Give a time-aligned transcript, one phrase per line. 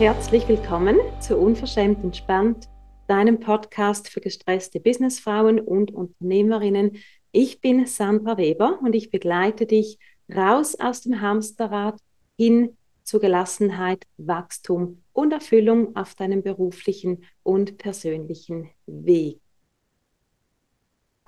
[0.00, 2.70] Herzlich willkommen zu Unverschämt Entspannt,
[3.06, 6.96] deinem Podcast für gestresste Businessfrauen und Unternehmerinnen.
[7.32, 9.98] Ich bin Sandra Weber und ich begleite dich
[10.34, 12.00] raus aus dem Hamsterrad
[12.38, 19.38] hin zu Gelassenheit, Wachstum und Erfüllung auf deinem beruflichen und persönlichen Weg.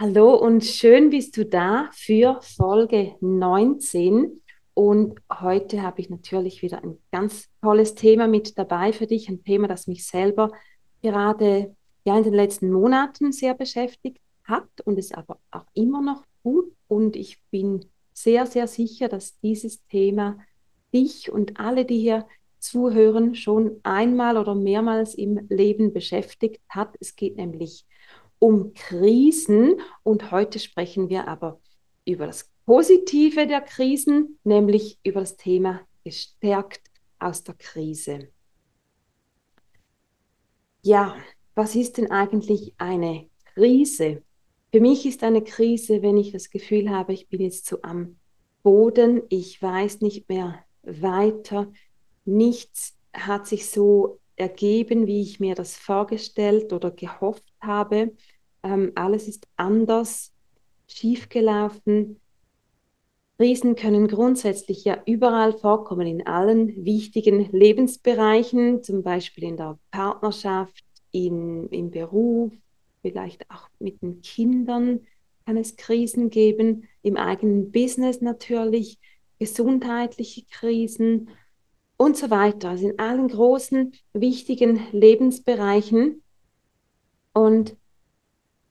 [0.01, 4.41] Hallo und schön bist du da für Folge 19.
[4.74, 9.45] Und heute habe ich natürlich wieder ein ganz tolles Thema mit dabei für dich, ein
[9.45, 10.52] Thema, das mich selber
[11.02, 16.24] gerade ja in den letzten Monaten sehr beschäftigt hat und es aber auch immer noch
[16.42, 16.73] gut.
[16.88, 20.38] Und ich bin sehr, sehr sicher, dass dieses Thema
[20.95, 22.26] dich und alle, die hier
[22.59, 26.95] zuhören, schon einmal oder mehrmals im Leben beschäftigt hat.
[27.01, 27.84] Es geht nämlich
[28.38, 31.60] um Krisen und heute sprechen wir aber
[32.04, 36.82] über das Positive der Krisen, nämlich über das Thema gestärkt
[37.19, 38.29] aus der Krise.
[40.82, 41.16] Ja,
[41.54, 44.23] was ist denn eigentlich eine Krise?
[44.73, 48.16] Für mich ist eine Krise, wenn ich das Gefühl habe, ich bin jetzt so am
[48.63, 51.71] Boden, ich weiß nicht mehr weiter,
[52.24, 58.16] nichts hat sich so ergeben, wie ich mir das vorgestellt oder gehofft habe.
[58.63, 60.32] Ähm, alles ist anders,
[60.88, 62.21] schiefgelaufen.
[63.38, 70.84] Krisen können grundsätzlich ja überall vorkommen, in allen wichtigen Lebensbereichen, zum Beispiel in der Partnerschaft,
[71.11, 72.53] in, im Beruf,
[73.03, 75.00] vielleicht auch mit den Kindern
[75.44, 78.98] kann es Krisen geben, im eigenen Business natürlich,
[79.38, 81.31] gesundheitliche Krisen
[81.97, 82.71] und so weiter.
[82.71, 86.22] Also in allen großen, wichtigen Lebensbereichen.
[87.32, 87.76] Und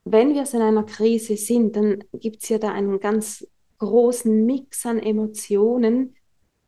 [0.05, 3.45] wenn wir so in einer Krise sind, dann gibt es ja da einen ganz
[3.81, 6.15] großen Mix an Emotionen.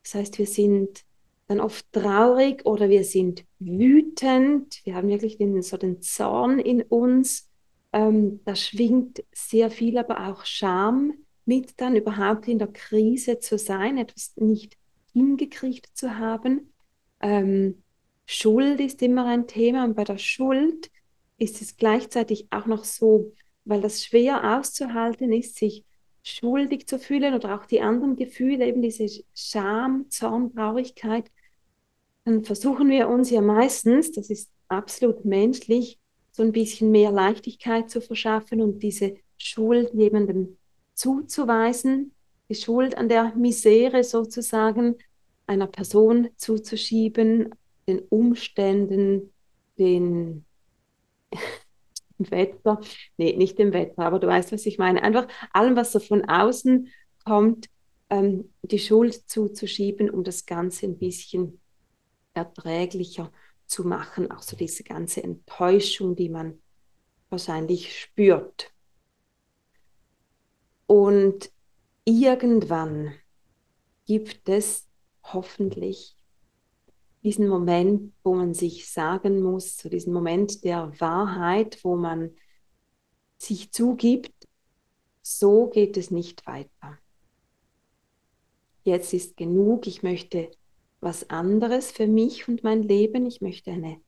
[0.02, 1.06] Das heißt, wir sind
[1.48, 4.82] dann oft traurig oder wir sind wütend.
[4.84, 7.50] Wir haben wirklich den, so den Zorn in uns.
[7.92, 11.14] Ähm, da schwingt sehr viel, aber auch Scham
[11.46, 14.76] mit, dann überhaupt in der Krise zu sein, etwas nicht
[15.14, 16.74] hingekriegt zu haben.
[17.22, 17.84] Ähm,
[18.26, 20.90] Schuld ist immer ein Thema und bei der Schuld
[21.38, 23.34] ist es gleichzeitig auch noch so,
[23.66, 25.86] weil das schwer auszuhalten ist, sich
[26.24, 31.30] schuldig zu fühlen oder auch die anderen Gefühle, eben diese Scham, Zorn, Traurigkeit,
[32.26, 36.00] dann versuchen wir uns ja meistens, das ist absolut menschlich,
[36.32, 40.58] so ein bisschen mehr Leichtigkeit zu verschaffen und diese Schuld jemandem
[40.94, 42.14] zuzuweisen,
[42.50, 44.96] die Schuld an der Misere sozusagen
[45.46, 47.54] einer Person zuzuschieben,
[47.88, 49.34] den Umständen,
[49.78, 50.46] den
[52.32, 52.80] Wetter,
[53.18, 55.04] nee, nicht dem Wetter, aber du weißt, was ich meine.
[55.04, 56.90] Einfach allem, was so von außen
[57.26, 57.70] kommt,
[58.10, 61.60] ähm, die Schuld zuzuschieben, um das Ganze ein bisschen
[62.34, 63.32] erträglicher
[63.66, 64.32] zu machen.
[64.32, 66.62] Auch so diese ganze Enttäuschung, die man
[67.30, 68.72] wahrscheinlich spürt.
[70.86, 71.52] Und
[72.06, 73.16] irgendwann
[74.06, 74.88] gibt es
[75.24, 76.16] hoffentlich
[77.24, 82.32] diesen Moment, wo man sich sagen muss, so diesen Moment der Wahrheit, wo man
[83.38, 84.34] sich zugibt,
[85.22, 87.00] so geht es nicht weiter.
[88.84, 90.52] Jetzt ist genug, ich möchte
[91.00, 94.02] was anderes für mich und mein Leben, ich möchte eine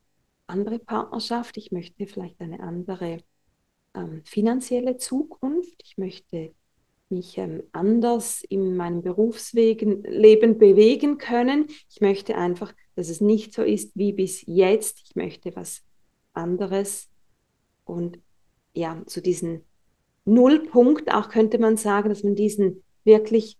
[0.46, 3.18] andere Partnerschaft, ich möchte vielleicht eine andere
[3.94, 6.54] ähm, finanzielle Zukunft, ich möchte
[7.08, 10.02] mich ähm, anders in meinem Berufsleben
[10.58, 11.66] bewegen können.
[11.88, 15.02] Ich möchte einfach, dass es nicht so ist wie bis jetzt.
[15.04, 15.82] Ich möchte was
[16.32, 17.08] anderes.
[17.84, 18.18] Und
[18.74, 19.62] ja, zu diesem
[20.24, 23.56] Nullpunkt auch könnte man sagen, dass man diesen wirklich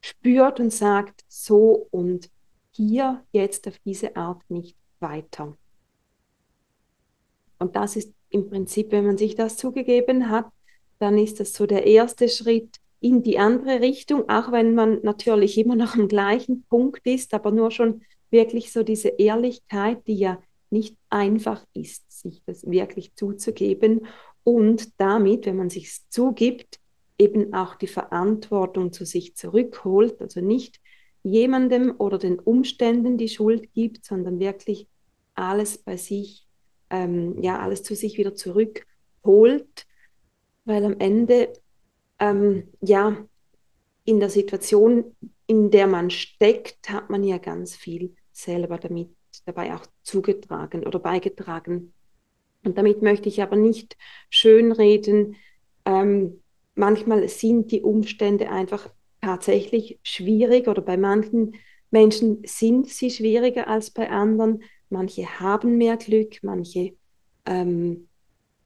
[0.00, 2.30] spürt und sagt, so und
[2.72, 5.56] hier jetzt auf diese Art nicht weiter.
[7.58, 10.46] Und das ist im Prinzip, wenn man sich das zugegeben hat,
[10.98, 15.56] dann ist das so der erste Schritt, in die andere Richtung, auch wenn man natürlich
[15.58, 20.42] immer noch am gleichen Punkt ist, aber nur schon wirklich so diese Ehrlichkeit, die ja
[20.68, 24.06] nicht einfach ist, sich das wirklich zuzugeben
[24.44, 26.78] und damit, wenn man sich zugibt,
[27.18, 30.80] eben auch die Verantwortung zu sich zurückholt, also nicht
[31.22, 34.86] jemandem oder den Umständen die Schuld gibt, sondern wirklich
[35.34, 36.46] alles bei sich,
[36.88, 39.86] ähm, ja, alles zu sich wieder zurückholt,
[40.64, 41.52] weil am Ende
[42.20, 43.16] ähm, ja,
[44.04, 49.08] in der Situation, in der man steckt, hat man ja ganz viel selber damit
[49.46, 51.92] dabei auch zugetragen oder beigetragen.
[52.62, 53.96] Und damit möchte ich aber nicht
[54.28, 55.36] schönreden.
[55.84, 56.42] Ähm,
[56.74, 58.90] manchmal sind die Umstände einfach
[59.20, 61.54] tatsächlich schwierig oder bei manchen
[61.90, 64.62] Menschen sind sie schwieriger als bei anderen.
[64.88, 66.94] manche haben mehr Glück, manche
[67.46, 68.08] ähm,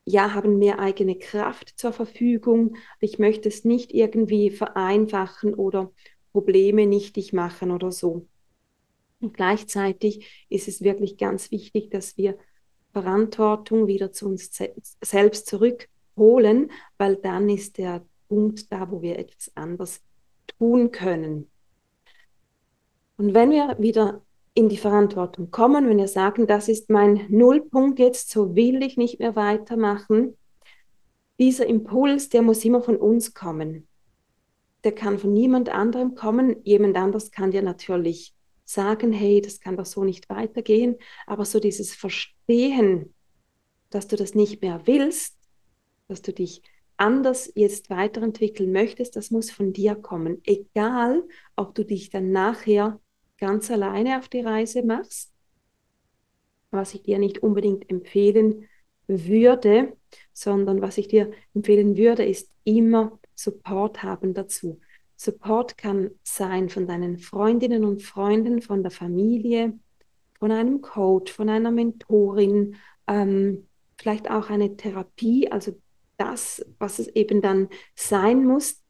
[0.07, 2.77] ja, haben mehr eigene Kraft zur Verfügung.
[3.01, 5.93] Ich möchte es nicht irgendwie vereinfachen oder
[6.33, 8.27] Probleme nichtig machen oder so.
[9.21, 12.37] Und gleichzeitig ist es wirklich ganz wichtig, dass wir
[12.93, 14.51] Verantwortung wieder zu uns
[15.03, 20.03] selbst zurückholen, weil dann ist der Punkt da, wo wir etwas anders
[20.59, 21.51] tun können.
[23.17, 24.23] Und wenn wir wieder
[24.55, 28.97] in die Verantwortung kommen, wenn wir sagen, das ist mein Nullpunkt jetzt, so will ich
[28.97, 30.37] nicht mehr weitermachen,
[31.39, 33.89] dieser Impuls, der muss immer von uns kommen.
[34.85, 36.57] Der kann von niemand anderem kommen.
[36.63, 38.35] Jemand anders kann dir natürlich
[38.65, 40.97] sagen, hey, das kann doch so nicht weitergehen.
[41.27, 43.15] Aber so dieses Verstehen,
[43.91, 45.37] dass du das nicht mehr willst,
[46.07, 46.63] dass du dich
[46.97, 50.41] anders jetzt weiterentwickeln möchtest, das muss von dir kommen.
[50.45, 51.25] Egal,
[51.57, 53.01] ob du dich dann nachher
[53.39, 55.33] ganz alleine auf die Reise machst,
[56.71, 58.69] was ich dir nicht unbedingt empfehlen
[59.07, 59.97] würde,
[60.33, 64.81] sondern was ich dir empfehlen würde, ist immer Support haben dazu.
[65.17, 69.79] Support kann sein von deinen Freundinnen und Freunden, von der Familie,
[70.39, 72.77] von einem Coach, von einer Mentorin,
[73.07, 73.67] ähm,
[73.97, 75.79] vielleicht auch eine Therapie, also
[76.17, 78.83] das, was es eben dann sein muss.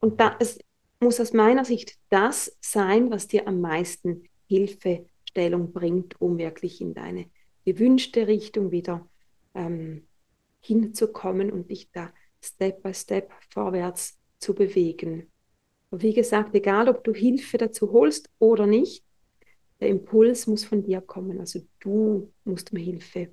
[0.00, 0.58] Und da, es
[1.00, 6.94] muss aus meiner Sicht das sein, was dir am meisten Hilfestellung bringt, um wirklich in
[6.94, 7.26] deine
[7.64, 9.08] gewünschte Richtung wieder
[9.54, 10.06] ähm,
[10.60, 12.12] hinzukommen und dich da
[12.42, 15.30] Step by Step vorwärts zu bewegen.
[15.90, 19.04] Und wie gesagt, egal ob du Hilfe dazu holst oder nicht,
[19.80, 21.40] der Impuls muss von dir kommen.
[21.40, 23.30] Also du musst um Hilfe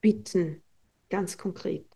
[0.00, 0.62] bitten,
[1.08, 1.87] ganz konkret.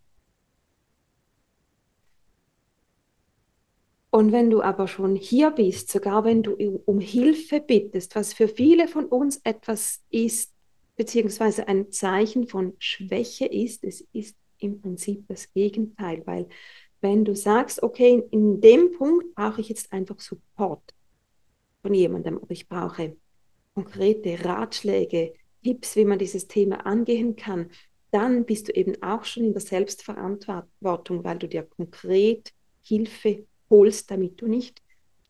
[4.15, 6.53] Und wenn du aber schon hier bist, sogar wenn du
[6.85, 10.53] um Hilfe bittest, was für viele von uns etwas ist,
[10.97, 16.47] beziehungsweise ein Zeichen von Schwäche ist, es ist im Prinzip das Gegenteil, weil
[17.01, 20.95] wenn du sagst, okay, in dem Punkt brauche ich jetzt einfach Support
[21.81, 23.17] von jemandem oder ich brauche
[23.75, 25.33] konkrete Ratschläge,
[25.65, 27.71] Tipps, wie man dieses Thema angehen kann,
[28.11, 34.13] dann bist du eben auch schon in der Selbstverantwortung, weil du dir konkret Hilfe holst,
[34.13, 34.81] damit du nicht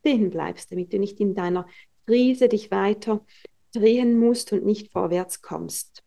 [0.00, 1.66] stehen bleibst, damit du nicht in deiner
[2.04, 3.24] Krise dich weiter
[3.72, 6.02] drehen musst und nicht vorwärts kommst.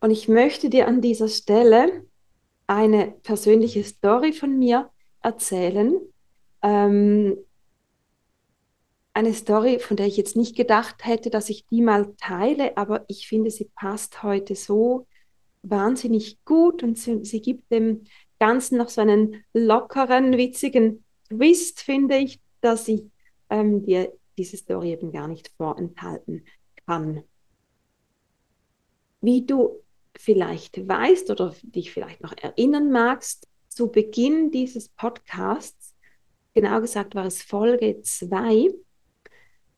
[0.00, 2.06] Und ich möchte dir an dieser Stelle
[2.68, 4.90] eine persönliche Story von mir
[5.22, 5.98] erzählen.
[6.62, 7.36] Ähm,
[9.14, 13.04] eine Story, von der ich jetzt nicht gedacht hätte, dass ich die mal teile, aber
[13.08, 15.08] ich finde, sie passt heute so
[15.62, 18.04] wahnsinnig gut und sie, sie gibt dem
[18.38, 23.04] Ganzen noch so einen lockeren, witzigen Twist, finde ich, dass ich
[23.50, 26.44] ähm, dir diese Story eben gar nicht vorenthalten
[26.86, 27.24] kann.
[29.20, 29.82] Wie du
[30.16, 35.94] vielleicht weißt oder dich vielleicht noch erinnern magst, zu Beginn dieses Podcasts,
[36.54, 38.70] genau gesagt war es Folge 2,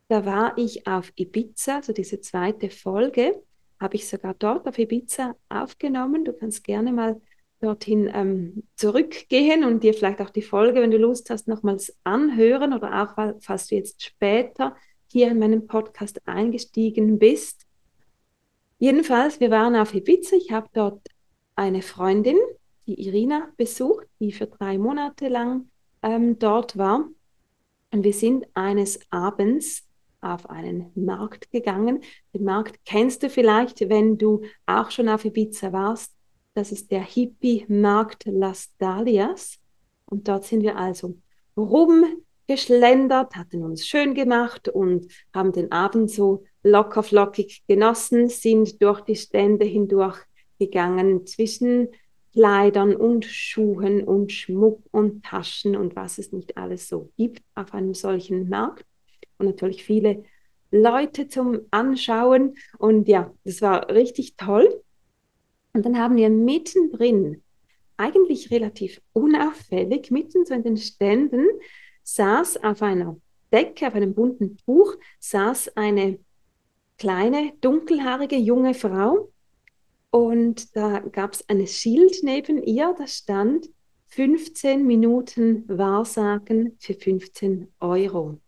[0.08, 3.42] da war ich auf Ibiza, also diese zweite Folge,
[3.78, 6.24] habe ich sogar dort auf Ibiza aufgenommen.
[6.24, 7.20] Du kannst gerne mal
[7.60, 12.72] dorthin ähm, zurückgehen und dir vielleicht auch die Folge, wenn du Lust hast, nochmals anhören
[12.72, 14.74] oder auch, falls du jetzt später
[15.08, 17.66] hier in meinem Podcast eingestiegen bist.
[18.78, 20.36] Jedenfalls, wir waren auf Ibiza.
[20.36, 21.06] Ich habe dort
[21.54, 22.38] eine Freundin,
[22.86, 25.68] die Irina, besucht, die für drei Monate lang
[26.02, 27.08] ähm, dort war.
[27.92, 29.86] Und wir sind eines Abends
[30.20, 32.02] auf einen Markt gegangen.
[32.32, 36.14] Den Markt kennst du vielleicht, wenn du auch schon auf Ibiza warst.
[36.54, 39.58] Das ist der Hippie-Markt Las Dalias.
[40.06, 41.16] Und dort sind wir also
[41.56, 49.00] rumgeschlendert, hatten uns schön gemacht und haben den Abend so locker flockig genossen, sind durch
[49.02, 50.18] die Stände hindurch
[50.58, 51.88] gegangen zwischen
[52.32, 57.74] Kleidern und Schuhen und Schmuck und Taschen und was es nicht alles so gibt auf
[57.74, 58.84] einem solchen Markt.
[59.38, 60.24] Und natürlich viele
[60.70, 62.56] Leute zum Anschauen.
[62.78, 64.82] Und ja, das war richtig toll.
[65.72, 67.42] Und dann haben wir mittendrin,
[67.96, 71.46] eigentlich relativ unauffällig, mitten so in den Ständen,
[72.02, 73.16] saß auf einer
[73.52, 76.18] Decke, auf einem bunten Tuch, saß eine
[76.98, 79.30] kleine, dunkelhaarige junge Frau.
[80.10, 83.68] Und da gab es ein Schild neben ihr, da stand
[84.08, 88.40] 15 Minuten Wahrsagen für 15 Euro.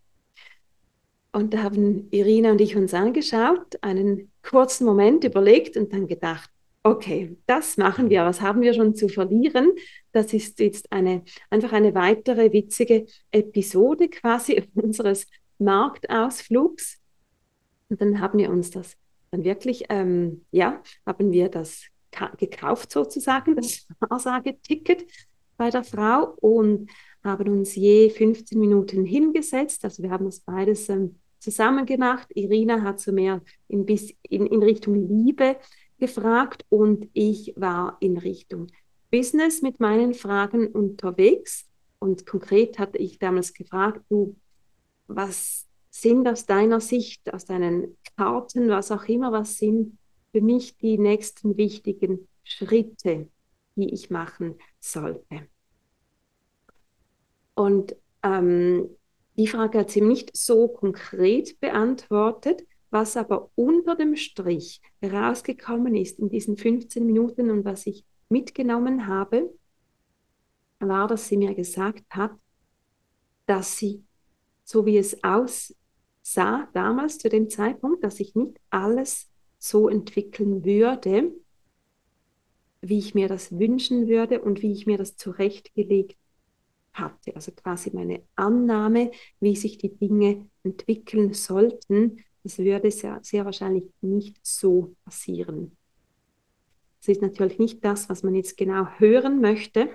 [1.33, 6.51] Und da haben Irina und ich uns angeschaut, einen kurzen Moment überlegt und dann gedacht,
[6.83, 8.25] okay, das machen wir.
[8.25, 9.73] Was haben wir schon zu verlieren?
[10.13, 15.27] Das ist jetzt eine, einfach eine weitere witzige Episode quasi unseres
[15.59, 16.99] Marktausflugs.
[17.89, 18.97] Und dann haben wir uns das
[19.31, 21.85] dann wirklich, ähm, ja, haben wir das
[22.37, 25.07] gekauft sozusagen, das Wahrsageticket
[25.57, 26.91] bei der Frau und
[27.25, 29.85] haben uns je 15 Minuten hingesetzt.
[29.85, 32.29] Also wir haben das beides ähm, zusammen gemacht.
[32.35, 35.57] Irina hat so mehr in, bis in, in Richtung Liebe
[36.03, 38.67] gefragt und ich war in Richtung
[39.13, 41.69] Business mit meinen Fragen unterwegs.
[42.01, 44.35] Und konkret hatte ich damals gefragt, du,
[45.07, 49.97] was sind aus deiner Sicht, aus deinen Karten, was auch immer, was sind
[50.33, 53.29] für mich die nächsten wichtigen Schritte,
[53.77, 55.47] die ich machen sollte?
[57.55, 57.95] Und
[58.25, 58.89] ähm,
[59.37, 66.19] die Frage hat sie nicht so konkret beantwortet, was aber unter dem Strich herausgekommen ist
[66.19, 69.51] in diesen 15 Minuten und was ich mitgenommen habe,
[70.79, 72.33] war, dass sie mir gesagt hat,
[73.47, 74.05] dass sie,
[74.65, 81.33] so wie es aussah damals zu dem Zeitpunkt, dass ich nicht alles so entwickeln würde,
[82.83, 86.19] wie ich mir das wünschen würde und wie ich mir das zurechtgelegt
[86.93, 87.35] hatte.
[87.35, 93.85] Also quasi meine Annahme, wie sich die Dinge entwickeln sollten, das würde sehr, sehr wahrscheinlich
[94.01, 95.77] nicht so passieren.
[97.01, 99.91] Das ist natürlich nicht das, was man jetzt genau hören möchte.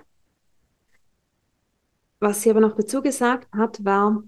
[2.19, 4.23] Was sie aber noch dazu gesagt hat, war,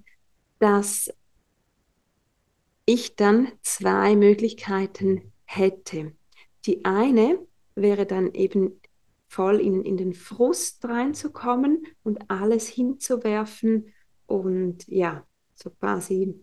[0.60, 1.12] dass
[2.86, 6.14] ich dann zwei Möglichkeiten hätte.
[6.66, 7.40] Die eine
[7.76, 8.80] wäre dann eben
[9.28, 13.94] voll in, in den Frust reinzukommen und alles hinzuwerfen
[14.26, 16.36] und ja, so quasi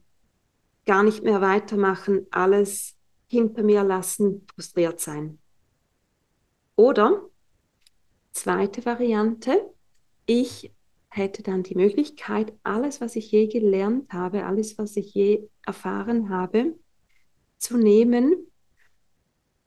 [0.87, 5.39] gar nicht mehr weitermachen, alles hinter mir lassen, frustriert sein.
[6.77, 7.29] Oder
[8.33, 9.75] zweite Variante,
[10.27, 10.73] ich
[11.09, 16.29] hätte dann die Möglichkeit, alles, was ich je gelernt habe, alles, was ich je erfahren
[16.29, 16.79] habe,
[17.59, 18.47] zu nehmen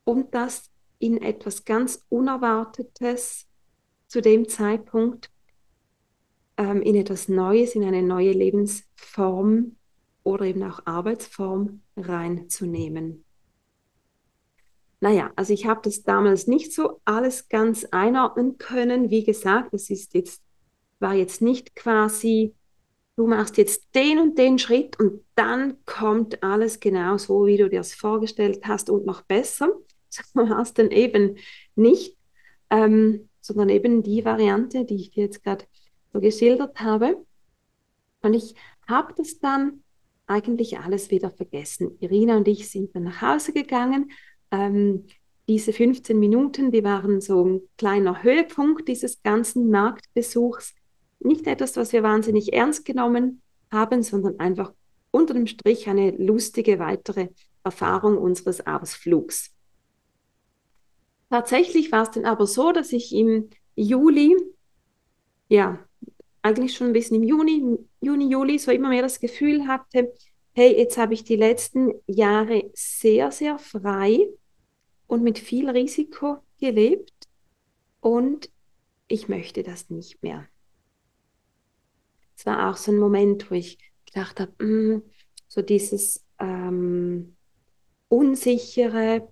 [0.04, 3.48] und das in etwas ganz Unerwartetes
[4.08, 5.32] zu dem Zeitpunkt,
[6.58, 9.78] ähm, in etwas Neues, in eine neue Lebensform
[10.30, 13.26] oder eben auch Arbeitsform reinzunehmen.
[15.02, 19.10] Naja, also ich habe das damals nicht so alles ganz einordnen können.
[19.10, 20.42] Wie gesagt, es ist jetzt,
[21.00, 22.54] war jetzt nicht quasi,
[23.16, 27.70] du machst jetzt den und den Schritt und dann kommt alles genau so, wie du
[27.70, 29.70] dir das vorgestellt hast und noch besser.
[30.12, 31.38] So war es dann eben
[31.76, 32.18] nicht,
[32.72, 35.66] ähm, sondern eben die Variante, die ich dir jetzt gerade
[36.12, 37.24] so geschildert habe.
[38.24, 38.56] Und ich
[38.88, 39.84] habe das dann
[40.30, 41.98] eigentlich alles wieder vergessen.
[42.00, 44.12] Irina und ich sind dann nach Hause gegangen
[44.52, 45.06] ähm,
[45.48, 50.76] diese 15 Minuten, die waren so ein kleiner Höhepunkt dieses ganzen Marktbesuchs.
[51.20, 54.74] Nicht etwas, was wir wahnsinnig ernst genommen haben, sondern einfach
[55.12, 57.30] unter dem Strich eine lustige weitere
[57.64, 59.52] Erfahrung unseres Ausflugs.
[61.32, 64.36] Tatsächlich war es dann aber so, dass ich im Juli,
[65.48, 65.80] ja,
[66.50, 70.12] eigentlich schon ein bisschen im Juni, Juni, Juli, so immer mehr das Gefühl hatte,
[70.54, 74.28] hey, jetzt habe ich die letzten Jahre sehr, sehr frei
[75.08, 77.14] und mit viel Risiko gelebt
[78.02, 78.50] und
[79.08, 80.48] ich möchte das nicht mehr.
[82.36, 85.04] Es war auch so ein Moment, wo ich gedacht habe, mh, mm,
[85.48, 87.36] so dieses ähm,
[88.08, 89.28] unsichere,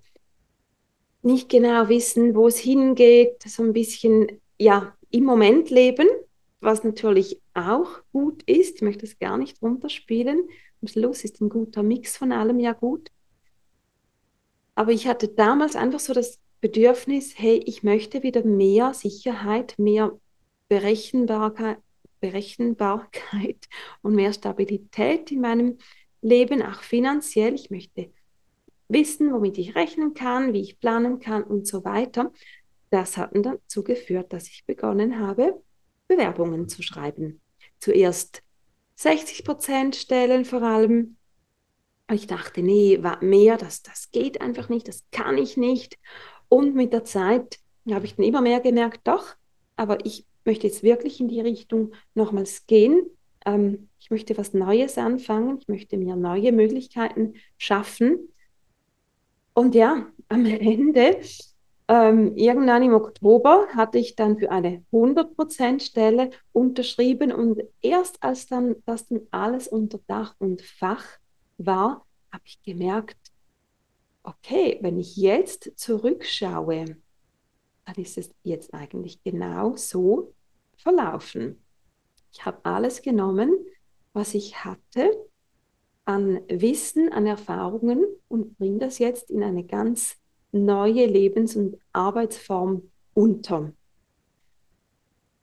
[1.22, 6.08] nicht genau wissen, wo es hingeht, so ein bisschen ja im Moment leben,
[6.60, 8.76] was natürlich auch gut ist.
[8.76, 10.48] Ich möchte es gar nicht runterspielen.
[10.80, 13.10] Am Schluss ist ein guter Mix von allem ja gut.
[14.74, 20.18] Aber ich hatte damals einfach so das Bedürfnis, hey, ich möchte wieder mehr Sicherheit, mehr
[20.68, 21.78] Berechenbarkeit,
[22.20, 23.68] Berechenbarkeit
[24.02, 25.78] und mehr Stabilität in meinem
[26.20, 27.54] Leben, auch finanziell.
[27.54, 28.12] Ich möchte
[28.88, 32.32] wissen, womit ich rechnen kann, wie ich planen kann und so weiter.
[32.90, 35.62] Das hat dann dazu geführt, dass ich begonnen habe,
[36.08, 37.40] Bewerbungen zu schreiben.
[37.78, 38.42] Zuerst
[38.96, 41.16] 60 Prozent Stellen vor allem,
[42.10, 45.98] ich dachte, nee, mehr, das, das geht einfach nicht, das kann ich nicht.
[46.48, 47.58] Und mit der Zeit
[47.90, 49.36] habe ich dann immer mehr gemerkt, doch,
[49.76, 53.02] aber ich möchte jetzt wirklich in die Richtung nochmals gehen.
[53.44, 58.32] Ähm, ich möchte was Neues anfangen, ich möchte mir neue Möglichkeiten schaffen.
[59.52, 61.20] Und ja, am Ende,
[61.88, 68.46] ähm, irgendwann im Oktober, hatte ich dann für eine 100% Stelle unterschrieben und erst als
[68.46, 71.04] dann das dann alles unter Dach und Fach
[71.56, 73.16] war, habe ich gemerkt,
[74.22, 76.96] okay, wenn ich jetzt zurückschaue,
[77.86, 80.34] dann ist es jetzt eigentlich genau so
[80.76, 81.62] verlaufen.
[82.32, 83.50] Ich habe alles genommen,
[84.12, 85.10] was ich hatte,
[86.04, 90.16] an Wissen, an Erfahrungen und bringe das jetzt in eine ganz
[90.52, 93.72] neue Lebens- und Arbeitsform unter.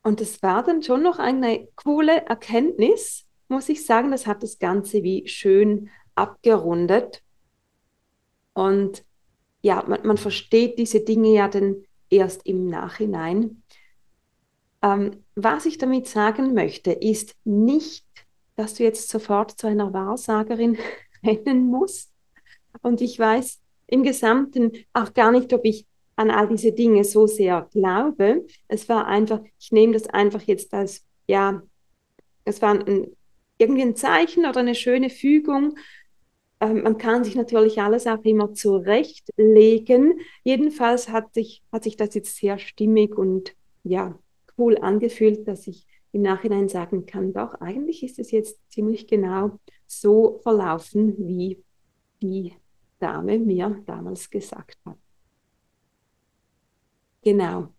[0.04, 4.12] Und es war dann schon noch eine coole Erkenntnis, muss ich sagen.
[4.12, 7.24] Das hat das Ganze wie schön abgerundet.
[8.54, 9.04] Und
[9.62, 13.64] ja, man, man versteht diese Dinge ja dann erst im Nachhinein.
[14.82, 18.06] Ähm, was ich damit sagen möchte, ist nicht,
[18.56, 20.78] dass du jetzt sofort zu einer Wahrsagerin
[21.24, 22.14] rennen musst.
[22.82, 27.28] Und ich weiß im Gesamten auch gar nicht, ob ich an all diese Dinge so
[27.28, 28.46] sehr glaube.
[28.68, 31.62] Es war einfach, ich nehme das einfach jetzt als, ja,
[32.46, 33.08] es war ein,
[33.58, 35.78] irgendwie ein Zeichen oder eine schöne Fügung.
[36.62, 40.20] Ähm, man kann sich natürlich alles auch immer zurechtlegen.
[40.44, 44.18] Jedenfalls hat sich, hat sich das jetzt sehr stimmig und ja,
[44.58, 49.60] cool angefühlt, dass ich im Nachhinein sagen kann, doch, eigentlich ist es jetzt ziemlich genau
[49.86, 51.62] so verlaufen, wie
[52.22, 52.54] die
[53.00, 54.98] Dame mir damals gesagt hat.
[57.22, 57.74] Genau.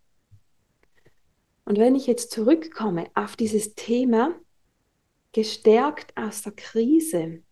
[1.65, 4.35] Und wenn ich jetzt zurückkomme auf dieses Thema,
[5.33, 7.43] gestärkt aus der Krise,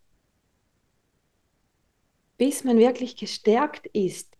[2.36, 4.36] bis man wirklich gestärkt ist,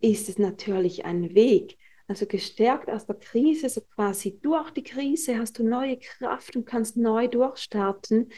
[0.00, 1.78] ist es natürlich ein Weg.
[2.08, 6.64] Also gestärkt aus der Krise, so quasi durch die Krise hast du neue Kraft und
[6.64, 8.30] kannst neu durchstarten.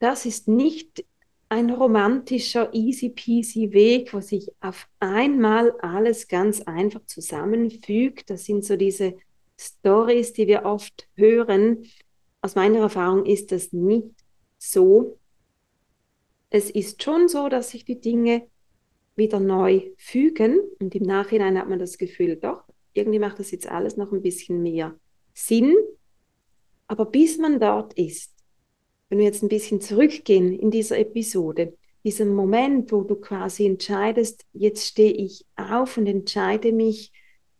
[0.00, 1.04] Das ist nicht
[1.48, 8.30] ein romantischer, easy peasy Weg, wo sich auf einmal alles ganz einfach zusammenfügt.
[8.30, 9.14] Das sind so diese
[9.58, 11.84] Stories, die wir oft hören.
[12.40, 14.08] Aus meiner Erfahrung ist das nicht
[14.58, 15.18] so.
[16.50, 18.46] Es ist schon so, dass sich die Dinge
[19.16, 23.68] wieder neu fügen und im Nachhinein hat man das Gefühl, doch, irgendwie macht das jetzt
[23.68, 24.94] alles noch ein bisschen mehr
[25.34, 25.76] Sinn.
[26.86, 28.33] Aber bis man dort ist,
[29.14, 34.44] wenn wir jetzt ein bisschen zurückgehen in dieser Episode, dieser Moment, wo du quasi entscheidest,
[34.52, 37.12] jetzt stehe ich auf und entscheide mich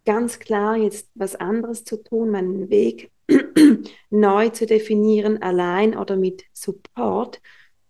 [0.04, 3.12] ganz klar, jetzt was anderes zu tun, meinen Weg
[4.10, 7.40] neu zu definieren, allein oder mit Support,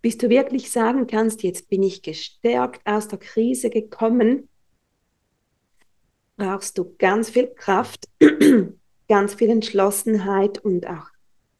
[0.02, 4.50] bis du wirklich sagen kannst, jetzt bin ich gestärkt aus der Krise gekommen,
[6.36, 8.10] brauchst du ganz viel Kraft,
[9.08, 11.06] ganz viel Entschlossenheit und auch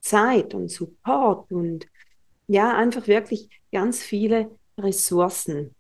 [0.01, 1.87] Zeit und Support und
[2.47, 5.75] ja, einfach wirklich ganz viele Ressourcen.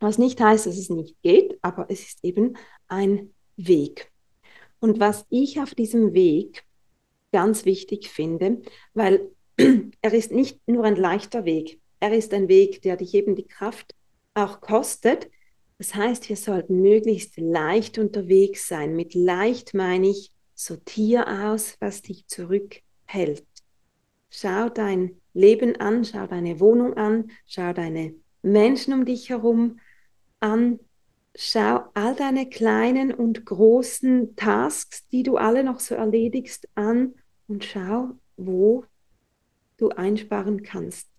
[0.00, 2.56] Was nicht heißt, dass es nicht geht, aber es ist eben
[2.88, 4.10] ein Weg.
[4.80, 6.64] Und was ich auf diesem Weg
[7.32, 8.62] ganz wichtig finde,
[8.92, 13.34] weil er ist nicht nur ein leichter Weg, er ist ein Weg, der dich eben
[13.34, 13.94] die Kraft
[14.34, 15.30] auch kostet.
[15.78, 18.94] Das heißt, wir sollten möglichst leicht unterwegs sein.
[18.94, 23.46] Mit leicht meine ich, sortier aus, was dich zurückhält.
[24.30, 29.80] Schau dein Leben an, schau deine Wohnung an, schau deine Menschen um dich herum
[30.40, 30.78] an,
[31.34, 37.14] schau all deine kleinen und großen Tasks, die du alle noch so erledigst, an
[37.48, 38.84] und schau, wo
[39.76, 41.10] du einsparen kannst.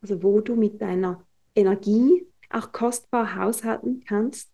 [0.00, 4.50] Also wo du mit deiner Energie auch kostbar haushalten kannst.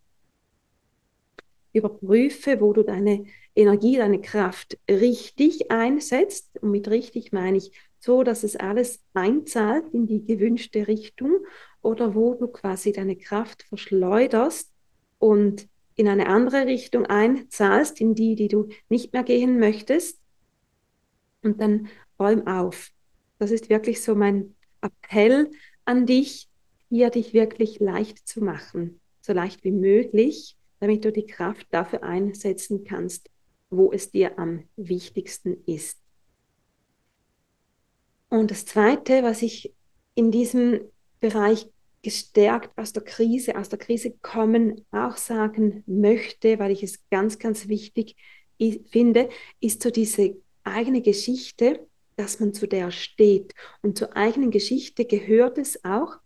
[1.73, 6.61] Überprüfe, wo du deine Energie, deine Kraft richtig einsetzt.
[6.61, 11.39] Und mit richtig meine ich so, dass es alles einzahlt in die gewünschte Richtung
[11.81, 14.71] oder wo du quasi deine Kraft verschleuderst
[15.19, 20.19] und in eine andere Richtung einzahlst, in die, die du nicht mehr gehen möchtest.
[21.41, 21.87] Und dann
[22.19, 22.91] räum auf.
[23.39, 25.51] Das ist wirklich so mein Appell
[25.85, 26.49] an dich,
[26.89, 32.03] hier dich wirklich leicht zu machen, so leicht wie möglich, damit du die Kraft dafür
[32.03, 33.29] einsetzen kannst,
[33.69, 35.99] wo es dir am wichtigsten ist.
[38.29, 39.73] Und das Zweite, was ich
[40.15, 40.81] in diesem
[41.19, 41.69] Bereich
[42.01, 47.39] gestärkt aus der Krise, aus der Krise kommen, auch sagen möchte, weil ich es ganz,
[47.39, 48.15] ganz wichtig
[48.89, 53.53] finde, ist so diese eigene Geschichte, dass man zu der steht.
[53.81, 56.17] Und zur eigenen Geschichte gehört es auch,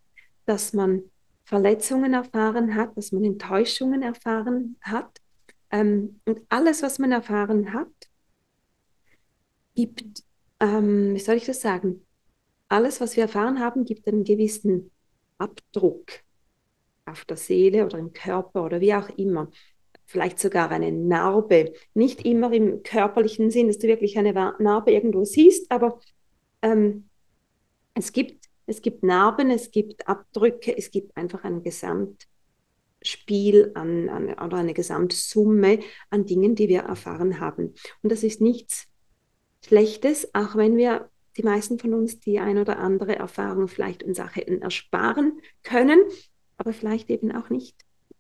[0.46, 1.04] dass man
[1.44, 5.20] Verletzungen erfahren hat, dass man Enttäuschungen erfahren hat.
[5.70, 7.92] Ähm, und alles, was man erfahren hat,
[9.76, 10.24] gibt
[10.62, 12.06] ähm, wie soll ich das sagen?
[12.70, 14.92] Alles, was wir erfahren haben, gibt einen gewissen
[15.38, 16.06] Abdruck
[17.06, 19.50] auf der Seele oder im Körper oder wie auch immer.
[20.06, 21.74] Vielleicht sogar eine Narbe.
[21.94, 26.00] Nicht immer im körperlichen Sinn, dass du wirklich eine Narbe irgendwo siehst, aber
[26.62, 27.10] ähm,
[27.96, 34.34] es, gibt, es gibt Narben, es gibt Abdrücke, es gibt einfach ein Gesamtspiel an, an,
[34.34, 37.74] oder eine Gesamtsumme an Dingen, die wir erfahren haben.
[38.04, 38.91] Und das ist nichts
[39.66, 44.20] Schlechtes, auch wenn wir die meisten von uns die ein oder andere Erfahrung vielleicht uns
[44.20, 46.00] auch hätten ersparen können,
[46.58, 47.76] aber vielleicht eben auch nicht,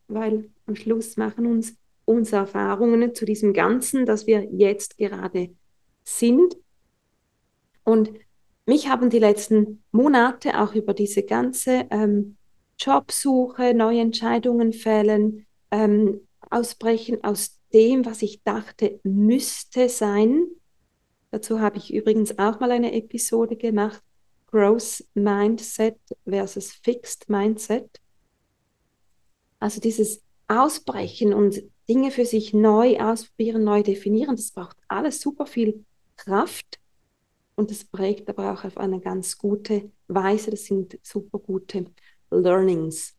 [0.07, 1.75] weil am Schluss machen uns
[2.05, 5.49] unsere Erfahrungen zu diesem Ganzen, das wir jetzt gerade
[6.03, 6.57] sind.
[7.83, 8.11] Und
[8.65, 12.37] mich haben die letzten Monate auch über diese ganze ähm,
[12.79, 20.47] Jobsuche, neue Entscheidungen fällen, ähm, ausbrechen aus dem, was ich dachte, müsste sein.
[21.31, 24.03] Dazu habe ich übrigens auch mal eine Episode gemacht,
[24.47, 27.89] Growth Mindset versus Fixed Mindset.
[29.59, 35.45] Also dieses Ausbrechen und Dinge für sich neu ausprobieren, neu definieren, das braucht alles super
[35.45, 35.85] viel
[36.17, 36.79] Kraft
[37.55, 40.51] und das prägt aber auch auf eine ganz gute Weise.
[40.51, 41.85] Das sind super gute
[42.29, 43.15] Learnings.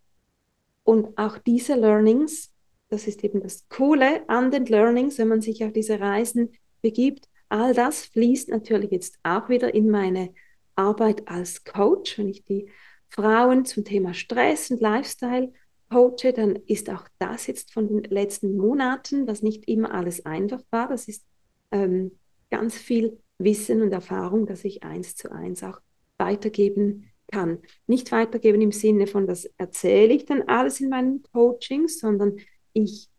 [0.85, 2.53] Und auch diese Learnings
[2.93, 6.51] das ist eben das Coole an den Learnings, wenn man sich auf diese Reisen
[6.83, 7.27] begibt.
[7.53, 10.33] All das fließt natürlich jetzt auch wieder in meine
[10.75, 12.17] Arbeit als Coach.
[12.17, 12.71] Wenn ich die
[13.11, 15.53] Frauen zum Thema Stress und Lifestyle
[15.91, 20.63] coache, dann ist auch das jetzt von den letzten Monaten, was nicht immer alles einfach
[20.71, 20.89] war.
[20.89, 21.27] Das ist
[21.73, 22.19] ähm,
[22.51, 25.79] ganz viel Wissen und Erfahrung, das ich eins zu eins auch
[26.17, 27.59] weitergeben kann.
[27.87, 32.39] Nicht weitergeben im Sinne von, das erzähle ich dann alles in meinen Coachings, sondern
[32.73, 33.11] ich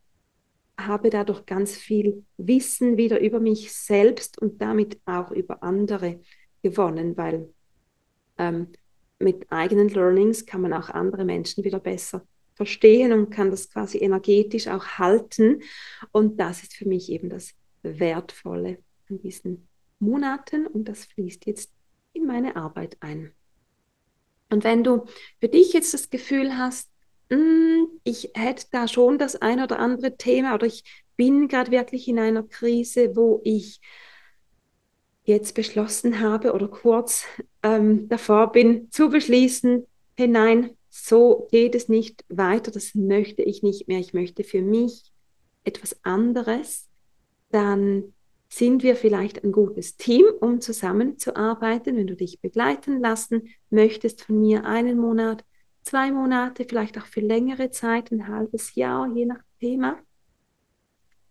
[0.78, 6.20] habe dadurch ganz viel Wissen wieder über mich selbst und damit auch über andere
[6.62, 7.50] gewonnen, weil
[8.38, 8.70] ähm,
[9.20, 13.98] mit eigenen Learnings kann man auch andere Menschen wieder besser verstehen und kann das quasi
[14.00, 15.62] energetisch auch halten.
[16.12, 19.68] Und das ist für mich eben das Wertvolle an diesen
[20.00, 21.72] Monaten und das fließt jetzt
[22.14, 23.32] in meine Arbeit ein.
[24.50, 25.06] Und wenn du
[25.40, 26.90] für dich jetzt das Gefühl hast,
[27.30, 30.84] hm, ich hätte da schon das ein oder andere Thema oder ich
[31.16, 33.80] bin gerade wirklich in einer Krise, wo ich
[35.24, 37.26] jetzt beschlossen habe oder kurz
[37.62, 39.88] ähm, davor bin zu beschließen,
[40.18, 44.62] hey nein, so geht es nicht weiter, das möchte ich nicht mehr, ich möchte für
[44.62, 45.12] mich
[45.64, 46.90] etwas anderes,
[47.52, 48.14] dann
[48.50, 51.98] sind wir vielleicht ein gutes Team, um zusammenzuarbeiten.
[51.98, 55.44] Wenn du dich begleiten lassen möchtest von mir einen Monat,
[55.84, 60.00] zwei Monate, vielleicht auch für längere Zeit, ein halbes Jahr, je nach Thema,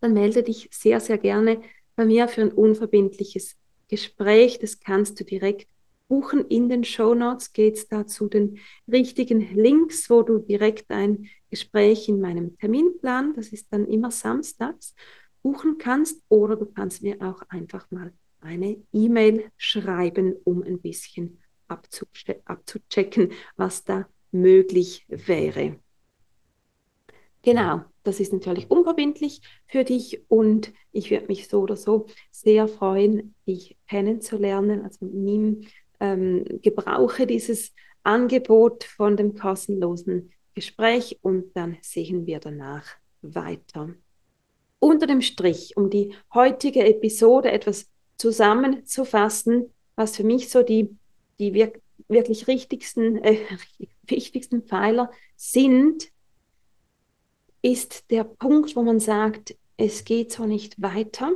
[0.01, 1.62] dann melde dich sehr, sehr gerne
[1.97, 3.57] bei mir für ein unverbindliches
[3.88, 4.59] Gespräch.
[4.59, 5.69] Das kannst du direkt
[6.09, 6.47] buchen.
[6.49, 8.59] In den Show Notes geht es da zu den
[8.91, 14.95] richtigen Links, wo du direkt ein Gespräch in meinem Terminplan, das ist dann immer samstags,
[15.43, 16.23] buchen kannst.
[16.29, 21.38] Oder du kannst mir auch einfach mal eine E-Mail schreiben, um ein bisschen
[21.69, 25.77] abzuchecken, was da möglich wäre.
[27.42, 32.68] Genau, das ist natürlich unverbindlich für dich und ich würde mich so oder so sehr
[32.68, 34.83] freuen, dich kennenzulernen.
[34.85, 35.66] Also nimm,
[36.01, 37.73] ähm, gebrauche dieses
[38.05, 42.85] Angebot von dem kostenlosen Gespräch und dann sehen wir danach
[43.23, 43.90] weiter.
[44.79, 50.97] Unter dem Strich, um die heutige Episode etwas zusammenzufassen, was für mich so die,
[51.38, 51.73] die wir
[52.09, 53.38] wirklich richtigsten, äh,
[54.03, 56.11] wichtigsten Pfeiler sind,
[57.62, 61.33] ist der Punkt, wo man sagt, es geht so nicht weiter.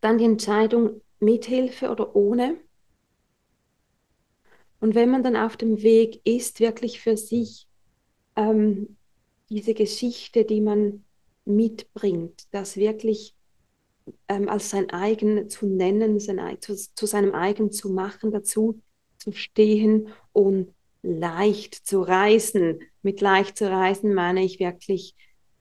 [0.00, 2.58] Dann die Entscheidung mit Hilfe oder ohne.
[4.80, 7.66] Und wenn man dann auf dem Weg ist, wirklich für sich
[8.36, 8.96] ähm,
[9.48, 11.04] diese Geschichte, die man
[11.44, 13.34] mitbringt, das wirklich
[14.28, 18.80] ähm, als sein eigen zu nennen, sein, zu, zu seinem eigen zu machen, dazu
[19.18, 22.80] zu stehen und leicht zu reisen.
[23.02, 25.14] Mit leicht zu reisen meine ich wirklich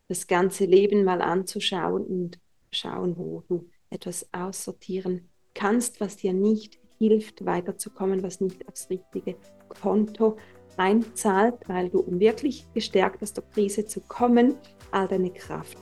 [0.07, 2.39] das ganze Leben mal anzuschauen und
[2.71, 9.35] schauen, wo du etwas aussortieren kannst, was dir nicht hilft, weiterzukommen, was nicht aufs richtige
[9.81, 10.37] Konto
[10.77, 14.55] einzahlt, weil du, um wirklich gestärkt aus der Krise zu kommen,
[14.91, 15.77] all deine Kraft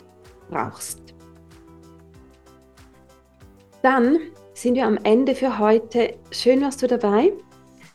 [0.50, 1.13] brauchst.
[3.82, 4.19] Dann
[4.54, 6.15] sind wir am Ende für heute.
[6.32, 7.32] Schön warst du dabei.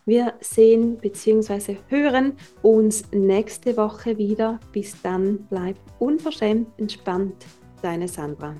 [0.08, 1.78] Wir sehen bzw.
[1.88, 4.60] hören uns nächste Woche wieder.
[4.70, 7.44] Bis dann, bleib unverschämt entspannt.
[7.82, 8.54] Deine Sandra.